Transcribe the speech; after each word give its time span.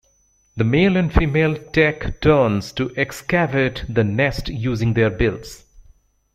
The 0.55 0.63
male 0.63 0.97
and 0.97 1.13
female 1.13 1.55
take 1.55 2.21
turns 2.21 2.71
to 2.71 2.91
excavate 2.97 3.85
the 3.87 4.03
nest 4.03 4.47
using 4.49 4.95
their 4.95 5.11
bills. 5.11 5.63